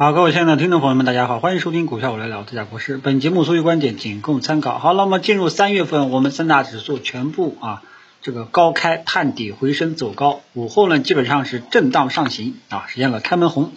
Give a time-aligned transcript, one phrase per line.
[0.00, 2.96] 好，各位亲爱的听众朋友们，大家好，欢迎收听股票我来聊，这家国师。
[2.96, 4.78] 本节目所有观点仅供参考。
[4.78, 7.82] 好，那么进入三月份，我们三大指数全部啊
[8.22, 13.74] 这个高开探底回升走高，午后呢基本上是震荡上行啊，实现了开门红。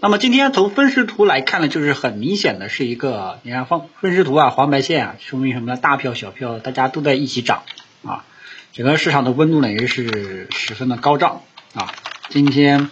[0.00, 5.78] 那么今天从分时图来看呢，就是很明显的是一个，你看分分时图啊，黄白线啊，说明什么呢？
[5.78, 7.64] 大票小票大家都在一起涨
[8.02, 8.24] 啊，
[8.72, 11.42] 整个市场的温度呢也是十分的高涨
[11.74, 11.92] 啊，
[12.30, 12.88] 今天。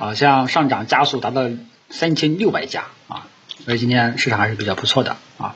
[0.00, 1.42] 好像上涨加速达到
[1.90, 3.26] 三千六百家啊，
[3.66, 5.54] 所以今天市场还是比较不错的啊。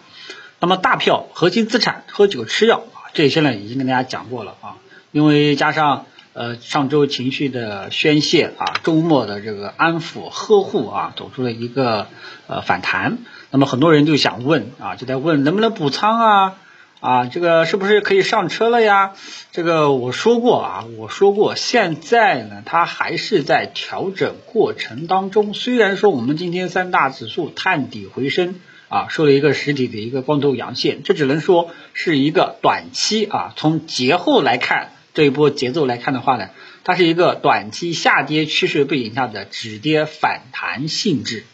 [0.60, 4.76] 那么大票、核心资产、喝酒吃药啊，这些呢已经跟大家讲过了啊。
[5.12, 6.04] 因为加上
[6.34, 12.08] 呃上周情绪的宣泄啊，周末的这个安抚呵护啊，走出了一个
[12.46, 13.16] 呃反弹。
[13.50, 16.56] 那么很多人就想问啊，就在问能不能补仓啊？
[17.04, 19.12] 啊，这个是不是可以上车了呀？
[19.52, 25.52] 这个我说过啊，我说过，现在呢，它还是在调整过程当中。
[25.52, 28.54] 虽然说我们今天三大指数探底回升
[28.88, 33.52] 啊，收了一个实体的一个光头阳线，这只能说是一个短期啊。
[33.55, 36.48] 从节后来看，这一波节奏来看的话呢，
[36.84, 41.44] 它是一个短期下跌趋势背景下的止跌反弹性质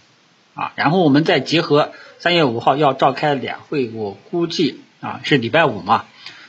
[0.55, 0.71] 啊。
[0.77, 1.91] 然后我们再结合
[2.21, 4.83] 三月五号要召开两会，我估计。
[5.01, 6.07] 啊，是礼拜五嘛？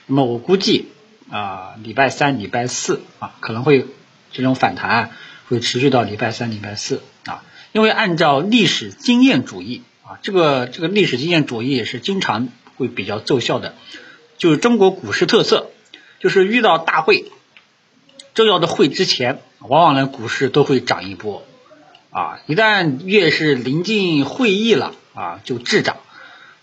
[0.07, 0.89] 那么我估计
[1.29, 3.87] 啊，礼拜三、礼拜四啊，可能会
[4.31, 5.11] 这种反弹
[5.47, 7.43] 会持续到礼拜三、礼拜四啊。
[7.71, 13.75] 因为按照历史经验主义啊，这个这个历史经验主义也是经常会比较奏效的。
[14.37, 15.69] 就是中国股市特色，
[16.19, 17.31] 就是遇到大会、
[18.33, 21.45] 重要的会之前，往往呢股市都会涨一波
[22.09, 22.39] 啊。
[22.47, 25.97] 一旦越是临近会议了啊，就滞涨。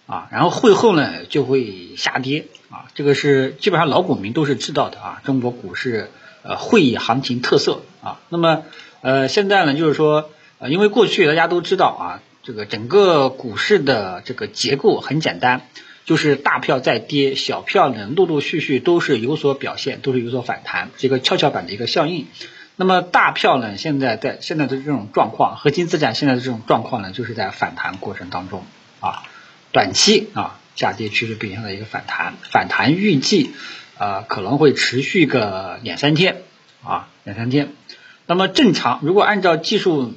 [0.08, 5.20] 啊，然后会后呢就会下跌啊，这个是基本上老股民都是知道的啊。
[5.22, 6.10] 中国股市
[6.42, 8.62] 呃会议行情特色啊，那么
[9.02, 15.68] 呃现在呢就是说呃因为过去大家都知道啊，这个整个股市的这个结构很简单，
[16.06, 22.28] 就是大票在跌，小票呢陆陆续续都是有所表现，都是有所反弹，这个跷跷板的一个效应。
[22.76, 28.64] 那么大票呢现在在现在的这种状况，核心资产现在的这种状况呢，就是在反弹过程当中
[29.00, 29.24] 啊。
[29.72, 33.50] 短期啊下跌趋势背景的一个反弹，反弹预计
[33.98, 36.42] 啊可能会持续个两三天
[36.84, 37.72] 啊两三天。
[38.26, 40.14] 那么正常，如果按照技术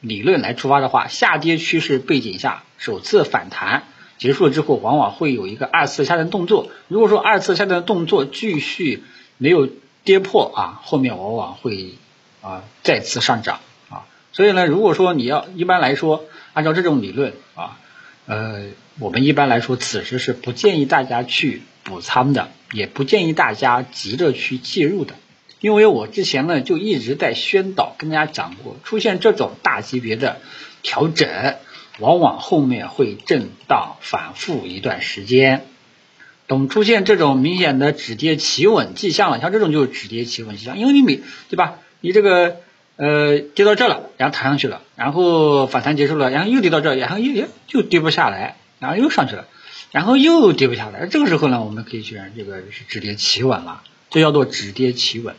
[0.00, 3.84] 理论来出发的话，下跌趋势背景下首次反弹
[4.18, 6.70] 结束了之后，往往会有一个二次下降动作。
[6.88, 9.02] 如果说二次下降动作继续
[9.38, 9.68] 没有
[10.04, 11.94] 跌破啊，后面往往会
[12.40, 14.04] 啊再次上涨啊。
[14.32, 17.78] 所以呢，如果说你要一般来说按照这种理论啊。
[18.24, 18.66] 呃，
[19.00, 25.14] 我们一般来说，此时是不建议大家去补仓的，也不建议大家急着去介入的，
[25.60, 30.40] 因为我之前呢就一直在宣导，跟大家讲过，出现这种大级别的
[30.82, 31.56] 调整，
[31.98, 35.66] 往往后面会震荡反复一段时间，
[36.46, 42.58] 等出现这种明显的止跌企稳迹象了，像这种就是止跌企稳迹象，因为你每对吧，你这个。
[42.96, 49.46] 呃，跌到这了，然后弹上去了，然后反弹结束了，然后又跌到这，然后又又就跌不下来，然后又上去了，
[49.90, 51.06] 然后又跌不下来。
[51.06, 55.34] 这个时候呢，我们可以选这个是止跌企稳了，这叫做止跌企稳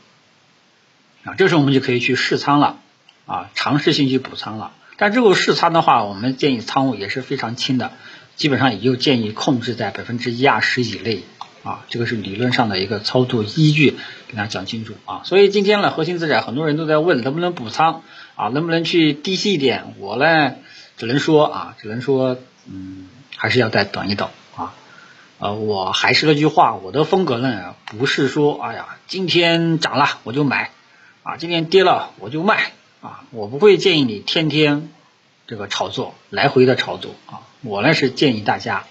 [1.23, 1.35] 啊。
[1.35, 2.79] 这时候我们就可以去试仓了
[3.27, 4.73] 啊，尝试性去补仓了。
[4.97, 7.93] 但这个试仓的话，我们建议仓位也是非常轻的，
[8.35, 11.23] 基本上也就建议控制在百分之一二十以内。
[11.63, 13.96] 啊，这个是理论上的一个操作依据，
[14.28, 15.22] 跟大家讲清楚啊。
[15.24, 18.03] 所以今天呢，核心资产很多人都在问能不能补仓
[18.35, 19.96] 啊，能不能去低吸一点？
[19.97, 20.56] 我呢，
[20.97, 22.38] 只能说啊，只能说，
[22.69, 23.07] 嗯，
[23.38, 24.74] 还是要再等一等啊。
[25.40, 30.72] 呃，我还是那句话，我的风格呢，不是说，哎呀，今天涨了我就买，
[31.24, 34.90] 啊，今天跌了我就卖，啊，我不会建议你天天
[35.47, 37.47] 这个炒作，来回的炒作啊。
[37.62, 38.84] 我呢是建议大家。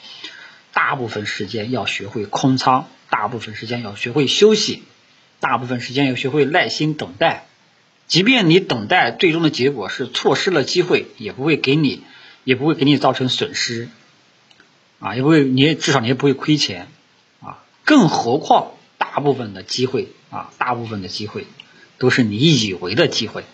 [0.73, 4.83] 大部分时间要学会空仓，大部分时间要学会休息，
[5.41, 7.47] 大部分时间要学会耐心等待。
[8.07, 12.03] 即便你等待最终的结果是错失了机会，也不会给你，
[12.45, 13.89] 也不会给你造成损失，
[14.99, 16.89] 啊，也不会，你至少你也不会亏钱，
[17.41, 21.47] 啊，更何况大部分的机会啊，大部分的机会
[21.99, 23.45] 都是你以为的机会，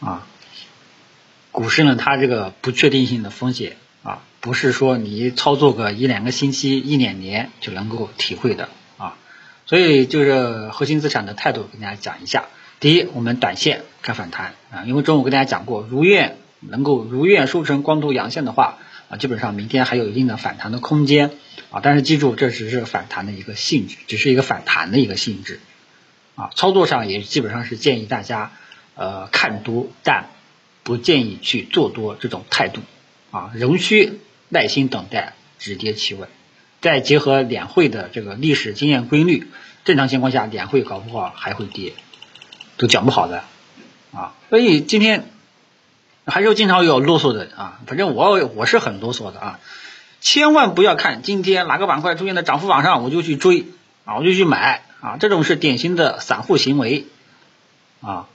[0.00, 0.26] 啊，
[1.50, 3.76] 股市呢，它这个不确定性的风险。
[4.06, 8.68] 啊，不是说你操作个一两个星期、一两年就能够体会的
[8.98, 9.16] 啊，
[9.66, 12.44] 所以就是核心资产的态度跟大家讲一下。
[12.78, 21.32] 第一，我们短线看反弹啊，因为中午跟大家讲过，如愿能够如愿收成光头阳线的话啊，基本上明天还有一定的反弹的空间
[21.72, 21.80] 啊。
[21.82, 25.58] 但是记住，这只是反弹的一个性质，只是一个反弹的一个性质
[26.36, 26.50] 啊。
[26.54, 28.52] 操作上也基本上是建议大家
[28.94, 30.26] 呃看多但
[30.84, 32.82] 不建议去做多这种态度
[33.36, 34.18] 啊，仍需
[34.48, 36.28] 耐心等待止跌企稳。
[36.80, 39.48] 再结合两会的这个历史经验规律，
[39.84, 41.92] 正常情况下两会搞不好还会跌，
[42.78, 43.44] 都讲不好的
[44.12, 44.32] 啊。
[44.48, 45.28] 所以今天
[46.24, 49.60] 还是经常有啰嗦的啊，反正我我是很啰嗦的啊，
[50.20, 53.66] 千万不要看今天哪个板块出现在涨幅榜上我就去追
[54.06, 57.06] 啊，我就去买啊，这种是典型的散户行为
[58.00, 58.28] 啊。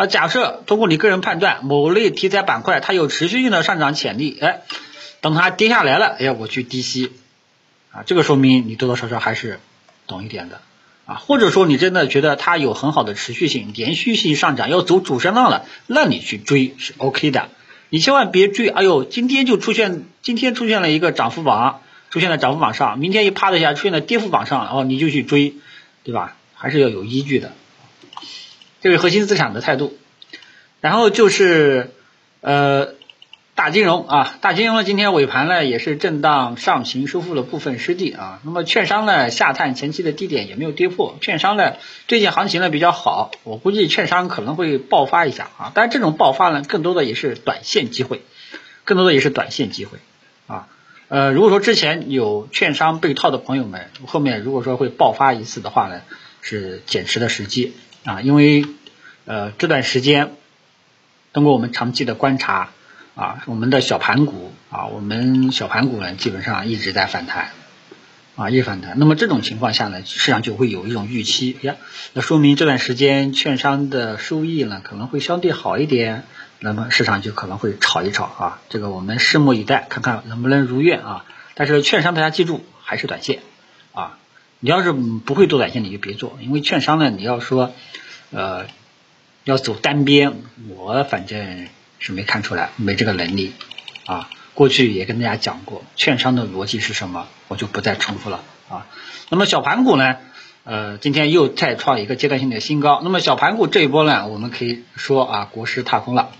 [0.00, 4.62] 啊，假设通过你个人判断，某类题材板块它有持续性的上涨潜力，哎，
[5.20, 7.12] 等它跌下来了，哎，我去低吸。
[7.92, 9.60] 啊，这个说明你多多少少还是
[10.06, 10.62] 懂一点的
[11.04, 17.50] 啊，或者说你真的觉得它有很好的持续性、连续性上涨，要走主升浪了，那你去追是 OK 的。
[17.90, 25.56] 你千万别追，哎呦，今天就出现，今天出现了一个涨幅榜，出现在涨幅榜上，明天一啪的一下出现在跌幅榜上，哦，你就去追，
[26.04, 26.38] 对吧？
[26.54, 27.52] 还是要有依据的，
[28.80, 29.96] 这是核心资产的态度。
[30.80, 31.92] 然后就是
[32.40, 32.94] 呃。
[33.52, 38.40] 大金融啊，大金融呢，今天尾盘呢也是震荡上行，收复了部分失地啊。
[38.42, 41.74] 那么券商呢下探前期的低点也没有跌破，券商呢
[42.08, 45.72] 最近行情呢比较好，我估计券商可能会爆发一下啊。
[45.74, 48.22] 但是这种爆发呢，更多的也是短线机会，
[48.84, 49.98] 更多的也是短线机会
[50.46, 50.66] 啊。
[51.08, 56.00] 呃，如果说之前有券商被套的朋友们，后面如果说会爆发一次的话呢，
[56.40, 57.74] 是减持的时机
[58.04, 58.64] 啊，因为
[59.24, 60.32] 呃这段时间
[61.32, 62.70] 通过我们长期的观察。
[63.16, 67.50] 啊，我们的小盘股啊，我们小盘股呢，基本上一直在反弹，
[68.34, 68.98] 啊，一直反弹。
[68.98, 71.76] 那么这种情况下呢，市场就会有一种预期，呀，
[72.14, 76.22] 那说明这段时间券商的收益呢可能会相对好一点，
[76.60, 78.62] 那么市场就可能会炒一炒啊。
[78.70, 81.24] 这个我们拭目以待，看看能不能如愿啊。
[81.54, 83.40] 但是券商大家记住，还是短线。
[84.60, 87.72] 你要是不会做短线，你就别做，因为券商呢，你要说
[88.30, 88.66] 呃
[89.44, 90.34] 要走单边，
[90.68, 91.68] 我反正。
[92.02, 93.52] 是没看出来，没这个能力
[94.06, 94.30] 啊。
[94.54, 98.86] 过去也跟大家讲过，券商的逻辑是什么，我就不再重复了啊。
[99.28, 100.16] 那么小盘股呢，
[100.64, 103.02] 呃，今天又再创一个阶段性的新高。
[103.04, 106.30] 那么小盘股这一波呢，我们可以说啊，国师踏空了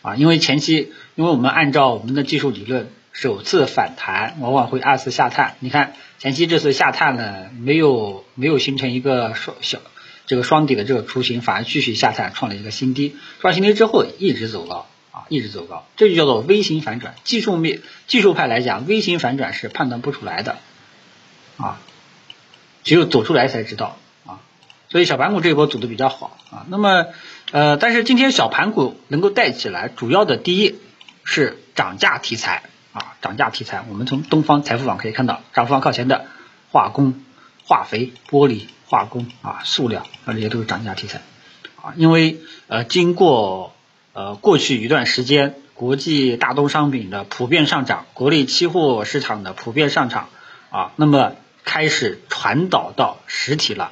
[0.00, 5.54] 啊，因为前期，因为我们按照我们的技术理论，首次反弹往往会二次下探。
[5.60, 9.78] 你看前期这次下探呢，没有没有形成一个双小。
[10.26, 17.14] 这个双底的这个雏形反而继续下探，创了一个新低，创新低之后一直走高啊，一直走高，这就叫做 V 型反转。
[17.24, 20.56] 技术面技术派来讲，V 型反转是判断不出来的
[21.58, 21.78] 啊，
[22.84, 24.40] 只有走出来才知道啊。
[24.88, 26.64] 所以小盘股这一波走的比较好啊。
[26.68, 27.06] 那么
[27.52, 30.76] 呃，但是今天小盘股能够带起来，主要的第一
[31.22, 32.62] 是涨价题材
[32.94, 33.84] 啊，涨价题材。
[33.90, 36.24] 我们从东方财富网可以看到，涨幅榜靠前的
[36.72, 37.22] 化工、
[37.66, 38.62] 化肥、玻璃。
[38.86, 41.22] 化工啊，塑料啊，这些都是涨价题材
[41.82, 41.94] 啊。
[41.96, 42.38] 因为
[42.68, 43.74] 呃，经过
[44.12, 50.28] 呃过去一段时间，国际大宗商品的普遍上涨，国内期货市场的普遍上涨
[50.70, 51.32] 啊，那么
[51.64, 53.90] 开始传导到实体了，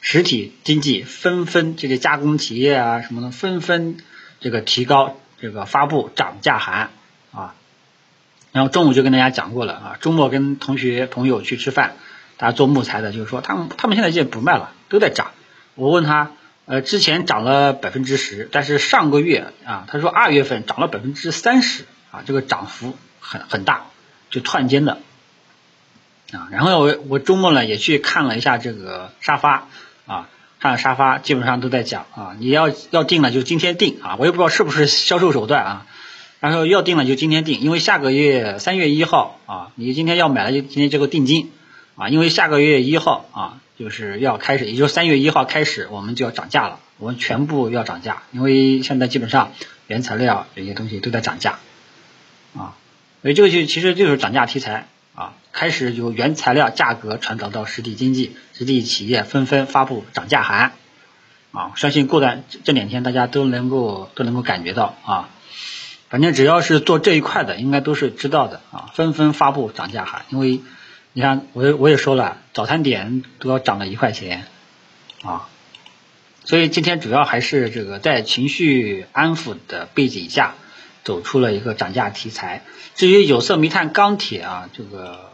[0.00, 3.98] 实体经济纷纷这些加工企业啊什么的纷纷
[4.40, 6.90] 这个提高这个发布涨价函。
[8.52, 11.96] 然后中午就跟大家讲过了啊，周末跟同学朋友去吃饭。
[12.36, 15.32] 大家做木材的，就是说他们他们现在现在不卖了，都在涨。
[15.74, 16.30] 我问他，
[16.64, 23.88] 呃，之前涨了百分之十，但是上个月啊，他说二月份涨了百分之三十啊，这个涨幅很很大，
[24.30, 25.00] 就突然间的
[26.32, 26.48] 啊。
[26.50, 29.68] 然后我我周末呢也去看了一下这个沙发
[30.06, 30.26] 啊，
[30.60, 35.86] 看了沙发基本上都在讲啊，你要要定了就今天定啊，我也不知道是不是销售手段啊。
[36.40, 41.52] 然后要定了就今天定，因为下个月三月一号啊，你今天要买了就今天这个定金。
[41.96, 49.52] 啊，因为下个月一号啊，就是要开始，也就是三月一号开始，我们就要涨价了，我们全部要涨价，因为现在基本上
[49.86, 51.58] 原材料这些东西都在涨价，
[52.56, 52.74] 啊，
[53.20, 60.72] 所以这个就其实就是涨价题材啊，开始由原材料价格传导到实体经济，实体企业纷纷发布涨价函，
[61.52, 65.28] 啊，相信过段这两天大家都能够都能够感觉到啊，
[66.10, 70.60] 反正只要是做这一块的，应该都是知道的啊，纷纷发布涨价函，因为。
[71.12, 74.44] 你看，我我也说了，早餐点都要涨了一块钱
[75.24, 75.48] 啊，
[76.44, 80.54] 所以今天主要还是这个在情绪安抚的背景下，
[81.02, 82.62] 走出了一个涨价题材。
[82.94, 85.32] 至于有色、煤炭、钢铁啊，这个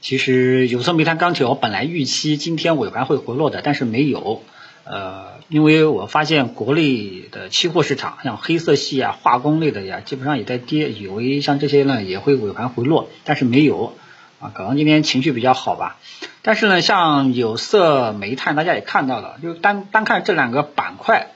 [0.00, 4.42] 其实有色、煤炭、钢铁，我本来预期今天尾盘会回落的，但是没有，
[4.84, 13.96] 呃，因为我发现国内的期货市场，像黑色系啊、化工类的呀，基本上也在跌，以为像这些呢也会尾盘回落，但是没有。
[14.40, 15.98] 啊，可能今天情绪比较好吧，
[16.42, 21.28] 但是呢，像有色、煤炭，大家也看到了，就单单看这两个板块，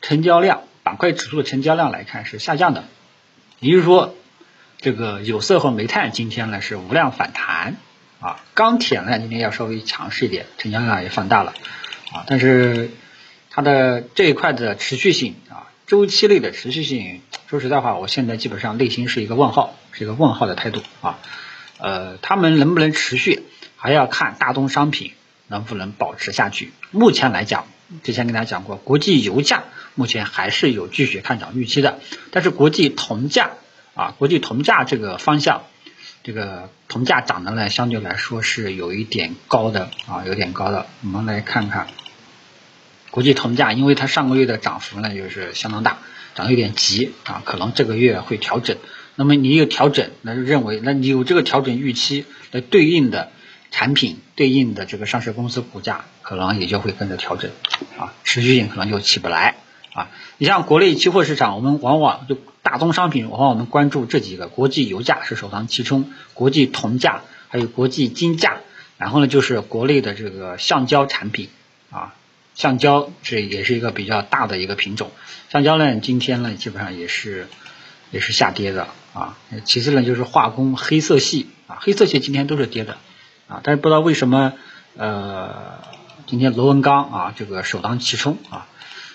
[0.00, 2.84] 成交量板块指数的成交量来看是下降的，
[3.58, 4.14] 也就是说，
[4.78, 7.78] 这个有色和煤炭今天呢是无量反弹
[8.20, 11.52] 啊，钢铁呢今天要稍微强势一点，成交量也放大了
[12.12, 12.90] 啊，但是
[13.50, 21.18] 它的这一块的持续性啊，周期类的持续性，说实在话，我现在基本上内心是一个问号，是一个问号的态度啊，
[21.78, 23.42] 呃，他们能不能持续，
[23.76, 25.12] 还要看大宗商品
[25.48, 26.72] 能不能保持下去。
[26.90, 27.66] 目前来讲。
[28.02, 33.50] 之前跟大家讲过，国际油价目前还是有继续看涨预期的，但是国际铜价
[33.94, 35.64] 啊，国际铜价这个方向，
[36.24, 40.86] 这个铜价涨的呢，相对来说是有一点高的啊，有点高的。
[41.02, 41.86] 我们来看看
[43.10, 45.98] 国际铜价，因为它上个月的涨幅呢，就是相当大，
[46.34, 48.78] 涨得有点急啊，可能这个月会调整。
[49.14, 53.30] 那么你有调整，那就认为，那你有这个调整预期，那对应的。
[53.70, 57.50] 产品对应的这个上市公司股价可能也就会跟着调整
[57.98, 59.56] 啊，持续性可能就起不来
[59.92, 60.10] 啊。
[60.38, 68.56] 你像国内期货市场，我们往往就大宗商品，往往我们关注这几个：国际油价是首当其冲，国际铜价，还有国际金价。
[68.96, 71.50] 然后呢，就是国内的这个橡胶产品
[71.90, 72.14] 啊，
[72.54, 75.12] 橡胶这也是一个比较大的一个品种。
[75.50, 77.46] 橡胶呢，今天呢基本上也是
[78.10, 79.36] 也是下跌的啊。
[79.64, 82.96] 其次呢，就是化工、黑色系啊，黑色系今天都是跌的。
[83.46, 84.54] 啊，但是不知道为什么，
[84.96, 85.82] 呃，
[86.26, 88.66] 今天螺纹钢啊，这个首当其冲啊，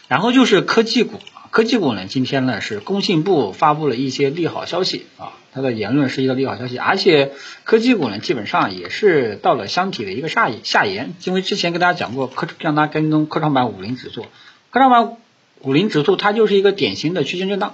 [0.08, 1.20] 然后就是科技股，
[1.52, 7.32] 科技股呢，今天呢是工信部发布了一些利好消息啊，它的言论是一个利好消息，而且
[7.64, 14.22] 科技股呢基本上也是到了箱体的一个下下沿，因为之前跟大家讲过，科让大家跟踪科创板五零指数，
[14.70, 15.18] 科创板
[15.62, 17.74] 五零指数它就是一个典型的区间震荡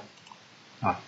[0.80, 1.02] 啊。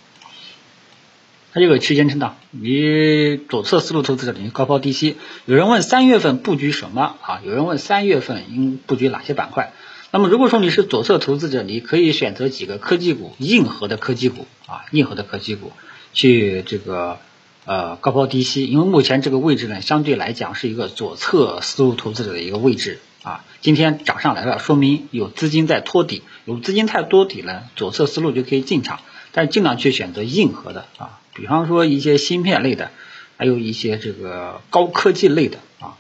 [1.53, 5.15] 它这个区间震荡，你左侧思路投资者等于高抛低吸。
[5.45, 7.41] 有人问三月份布局什么啊？
[7.45, 9.71] 有人问三月份应布局哪些板块？
[10.17, 15.71] 那么如果说你是左侧投资者，你可以选择几个科技股，硬核的科技股啊，硬核的科技股
[16.12, 17.19] 去这个
[17.65, 18.65] 呃高抛低吸。
[18.65, 23.45] 因为目前这个位置呢，相对来讲是一个左侧思路投资者的一个位置啊。
[23.62, 29.01] 今天涨上来了，说明有资金在托底，有资金太多底了，左侧思路就可以进场，
[29.33, 31.19] 但尽量去选择硬核的啊。
[31.36, 32.89] 比方说一些芯片类的，
[33.38, 35.93] 还有一些这个高科技类的啊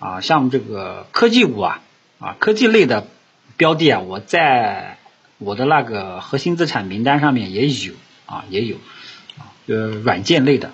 [0.00, 1.80] 啊，像这个科技股啊
[2.18, 3.06] 啊，科技类的
[3.56, 4.98] 标的啊，我在
[5.38, 7.92] 我的那个核心资产名单上面也有
[8.26, 8.76] 啊，也有
[9.38, 10.72] 啊，呃，软件类的，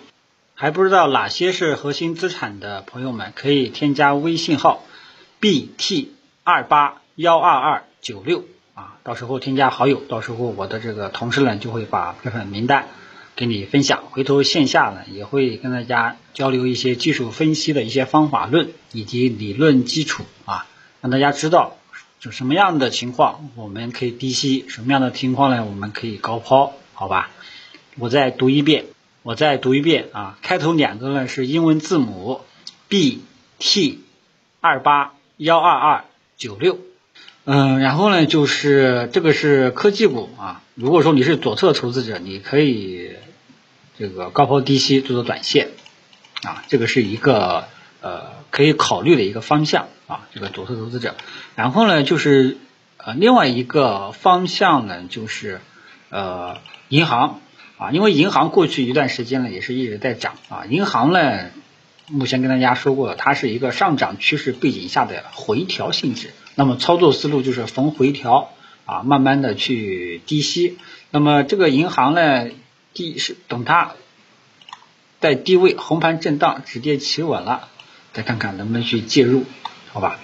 [0.54, 4.84] 还不知道哪些是核心资产的朋友们，可以添加微信号
[5.40, 6.08] bt
[6.44, 8.44] 二八幺二二九六
[8.74, 12.86] 啊，到时候添加好友，到时候我的这个同事呢就会把这份名单。
[13.34, 20.66] 给你分享，回头线下呢也会跟大家交流一些技术分析的一些方法论以及理论基础啊，
[21.02, 21.76] 让大家知道
[22.20, 27.30] 就什么样的情况我们可以低吸，什么样的情况呢我们可以高抛，好吧？
[27.98, 28.84] 我再读一遍，
[29.24, 32.42] 我再读一遍啊，开头两个呢是英文字母
[32.88, 33.24] B
[33.58, 34.04] T
[34.60, 36.04] 二八幺二二
[36.36, 36.78] 九六，
[37.46, 40.62] 嗯，然后呢就是这个是科技股啊。
[40.76, 43.10] 如果说你是左侧投资者，你可以
[43.98, 45.70] 这个高抛低吸做做短线
[46.44, 47.66] 啊，这个是一个
[48.00, 51.14] 呃可以考虑的一个方向啊，这个左侧投资者。
[51.56, 52.58] 然后呢，就是
[52.96, 55.60] 呃另外一个方向呢，就是
[56.10, 57.40] 呃银行
[57.78, 61.46] 啊，因为银行过去一段时间呢也是一直在涨啊，银行呢
[62.08, 68.50] 目前跟大家说过了，它是一个上涨趋势背景下的回调性质，那么操作思路就是逢回调。
[68.84, 70.76] 啊，慢慢的去低吸，
[71.12, 72.48] 那么这个银行呢，
[72.92, 73.92] 低是等它
[75.20, 77.68] 在低位红盘震荡止跌企稳了，
[78.12, 79.44] 再看看能不能去介入，
[79.92, 80.18] 好吧？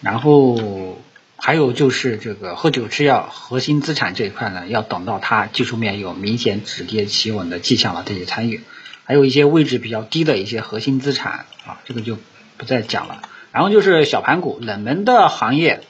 [0.00, 0.98] 然后
[1.36, 8.62] 还有就是这个喝酒吃药核心资产这一块呢，要等到它技术面有明显止跌企稳的迹象了，再去参与。
[9.04, 12.18] 还有一些位置比较低的一些核心资产啊，这个就
[12.56, 13.22] 不再讲了。
[13.50, 15.82] 然后就是小盘股冷门的行业。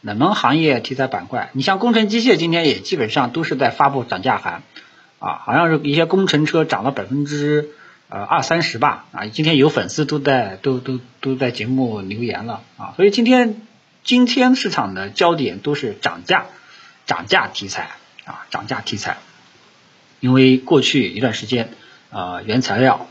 [0.00, 4.64] 冷门行业题材板块，你像工程机械，今天也基本上都是在发布涨价函
[5.20, 7.68] 啊，好像是一些工程车涨了百分之
[8.12, 13.62] 呃二三十吧啊，今天有粉丝都在都都都在节目留言了啊，所以今天
[14.04, 16.44] 今天市场的焦点都是涨价
[17.06, 17.92] 涨价题材
[18.26, 19.16] 啊涨价题材，
[20.20, 21.70] 因为过去一段时间
[22.10, 23.06] 呃原材料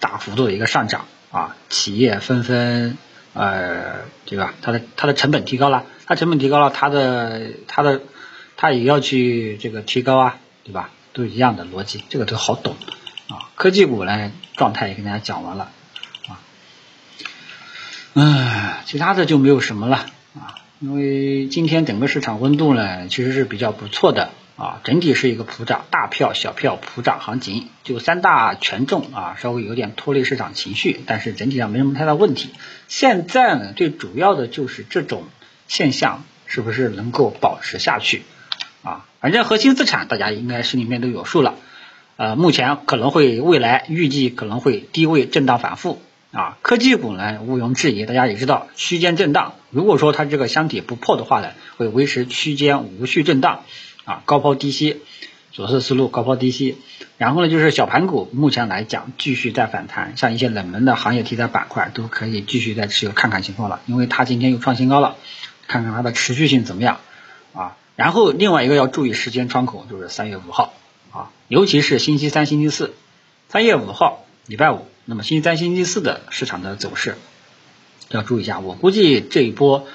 [0.00, 2.98] 大幅度的一个上涨啊，企业纷纷
[3.32, 5.84] 呃对吧，它的它的成本提高了。
[6.08, 8.00] 它成本提高了，它的它的
[8.56, 10.90] 它也要去这个提高啊，对吧？
[11.12, 12.76] 都一样的逻辑，这个都好懂
[13.28, 13.50] 啊。
[13.54, 15.70] 科技股呢，状态也跟大家讲完了
[16.28, 16.40] 啊，
[18.14, 20.54] 嗯，其他的就没有什么了啊。
[20.78, 32.50] 因为今天整个市场温度呢其实是比较不错的啊，整体是一个普涨，大票小票普涨行情，就三大权重啊稍微有点拖累市场情绪，但是整体上没什么太大问题。
[32.88, 35.24] 现在呢最主要的就是这种
[35.66, 38.22] 现象是不是能够保持下去
[38.82, 39.06] 啊？
[39.20, 41.54] 反正核心资产大家应该心里面都有数了。
[42.16, 46.00] 呃，目前可能会，未来预计可能会低位震荡反复
[46.32, 46.56] 啊。
[46.62, 49.52] 科技股呢，毋庸置疑，大家也知道区间震荡。
[49.68, 53.64] 如果说它这个箱体不破的话呢，会维持区间无序震荡
[54.06, 55.02] 啊，高抛低吸，
[55.52, 56.78] 左侧思路高抛低吸。
[57.18, 65.16] 然后呢，就是小盘股目前来讲继续在反弹，像一些冷门的行业题材板块都可以继续再持有看看情况了，因为它今天又创新高了，
[65.66, 67.00] 看看它的持续性怎么样
[67.52, 67.76] 啊。
[67.94, 70.72] 然后另外一个要注意时间窗口，就是三月五号。
[71.16, 72.94] 啊，尤其是星期三、星期四，
[73.48, 77.16] 三月五号，礼拜五，那么星期三、星期四的市场的走势
[78.10, 78.60] 要注意一下。
[78.60, 79.86] 我估计这一波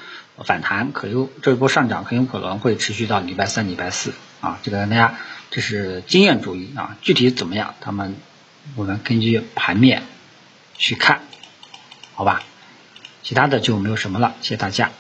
[0.44, 4.60] 反弹可有，这一波上涨很有可能会持续到礼拜三、礼拜四啊。
[4.64, 5.20] 这个大家
[5.52, 8.16] 这是经验主义啊，具体怎么样，他们
[8.76, 10.04] 我们根据盘面
[10.76, 11.22] 去看，
[12.16, 12.42] 好吧？
[13.22, 14.92] 其他的就没有什么了，谢谢大家。